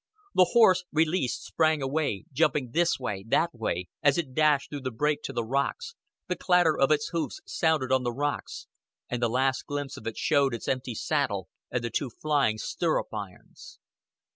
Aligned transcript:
The 0.33 0.49
horse, 0.53 0.83
released, 0.91 1.43
sprang 1.43 1.83
away, 1.83 2.25
jumping 2.33 2.71
this 2.71 2.97
way, 2.99 3.23
that 3.27 3.53
way, 3.53 3.87
as 4.01 4.17
it 4.17 4.33
dashed 4.33 4.71
through 4.71 4.81
the 4.81 4.89
brake 4.89 5.21
to 5.25 5.31
the 5.31 5.43
rocks 5.43 5.93
the 6.27 6.35
clatter 6.35 6.75
of 6.75 6.89
its 6.89 7.09
hoofs 7.09 7.39
sounded 7.45 7.91
on 7.91 8.01
the 8.01 8.11
rocks, 8.11 8.65
and 9.11 9.21
the 9.21 9.29
last 9.29 9.67
glimpse 9.67 9.97
of 9.97 10.07
it 10.07 10.17
showed 10.17 10.55
its 10.55 10.67
empty 10.67 10.95
saddle 10.95 11.49
and 11.69 11.83
the 11.83 11.91
two 11.91 12.09
flying 12.09 12.57
stirrup 12.57 13.13
irons. 13.13 13.77